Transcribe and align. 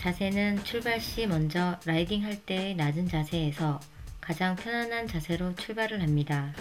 자세는 0.00 0.64
출발 0.64 0.98
시 0.98 1.26
먼저 1.26 1.78
라이딩 1.84 2.24
할 2.24 2.42
때의 2.46 2.74
낮은 2.74 3.06
자세에서 3.08 3.80
가장 4.18 4.56
편안한 4.56 5.06
자세로 5.06 5.54
출발을 5.56 6.00
합니다. 6.00 6.54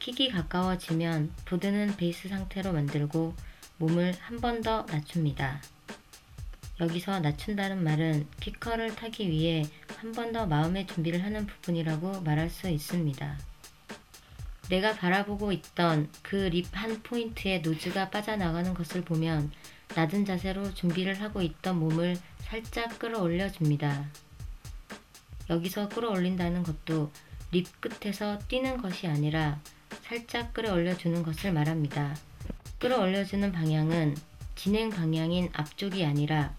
킥이 0.00 0.30
가까워지면 0.30 1.32
보드는 1.44 1.94
베이스 1.96 2.28
상태로 2.28 2.72
만들고 2.72 3.34
몸을 3.78 4.14
한 4.20 4.40
번 4.40 4.62
더 4.62 4.84
낮춥니다. 4.90 5.62
여기서 6.80 7.20
낮춘다는 7.20 7.84
말은 7.84 8.26
키커를 8.40 8.96
타기 8.96 9.28
위해 9.30 9.62
한 9.98 10.12
번 10.12 10.32
더 10.32 10.46
마음의 10.46 10.88
준비를 10.88 11.22
하는 11.22 11.46
부분이라고 11.46 12.22
말할 12.22 12.50
수 12.50 12.68
있습니다. 12.68 13.38
내가 14.70 14.94
바라보고 14.94 15.50
있던 15.52 16.08
그 16.22 16.48
lip 16.48 16.68
한 16.72 17.02
포인트의 17.02 17.60
nose가 17.60 18.10
빠져나가는 18.10 18.72
것을 18.72 19.02
보면 19.02 19.50
낮은 19.96 20.24
자세로 20.24 20.72
준비를 20.74 21.20
하고 21.20 21.42
있던 21.42 21.78
몸을 21.80 22.16
살짝 22.38 22.98
끌어올려 23.00 23.50
줍니다. 23.50 24.08
여기서 25.50 25.88
끌어올린다는 25.88 26.62
것도 26.62 27.10
lip 27.50 27.66
끝에서 27.80 28.38
뛰는 28.46 28.80
것이 28.80 29.08
아니라 29.08 29.60
살짝 30.02 30.54
끌어올려 30.54 30.96
주는 30.96 31.24
것을 31.24 31.52
말합니다. 31.52 32.16
끌어올려 32.78 33.24
주는 33.24 33.50
방향은 33.50 34.16
진행 34.54 34.90
방향인 34.90 35.50
앞쪽이 35.52 36.04
아니라 36.04 36.54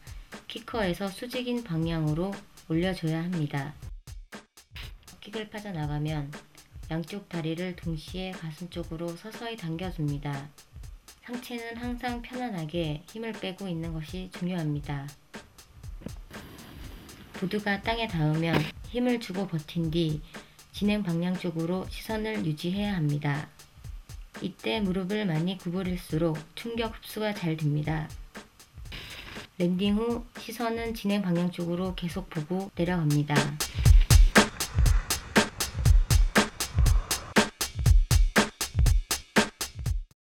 kicker에서 0.47 1.07
수직인 1.07 1.63
방향으로 1.63 2.33
올려줘야 2.67 3.23
합니다. 3.23 3.73
kicker를 5.21 5.49
빠져나가면 5.49 6.31
양쪽 6.91 7.29
다리를 7.29 7.77
동시에 7.77 8.31
가슴 8.31 8.69
쪽으로 8.69 9.07
서서히 9.15 9.55
당겨줍니다. 9.55 10.49
상체는 11.23 11.77
항상 11.77 12.21
편안하게 12.21 13.03
힘을 13.09 13.31
빼고 13.31 13.69
있는 13.69 13.93
것이 13.93 14.29
중요합니다. 14.37 15.07
보드가 17.31 17.81
땅에 17.81 18.09
닿으면 18.09 18.61
힘을 18.89 19.21
주고 19.21 19.47
버틴 19.47 19.89
뒤 19.89 20.21
진행 20.73 21.01
방향 21.01 21.37
쪽으로 21.37 21.87
시선을 21.89 22.45
유지해야 22.45 22.93
합니다. 22.97 23.47
이때 24.41 24.81
무릎을 24.81 25.25
많이 25.25 25.57
구부릴수록 25.57 26.37
충격 26.55 26.93
흡수가 26.97 27.33
잘 27.35 27.55
됩니다. 27.55 28.09
landing 29.57 29.95
후 29.95 30.25
시선은 30.37 30.93
진행 30.95 31.21
방향 31.21 31.51
쪽으로 31.51 31.95
계속 31.95 32.29
보고 32.29 32.69
내려갑니다. 32.75 33.35